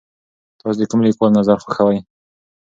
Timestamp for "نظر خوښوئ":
1.39-1.99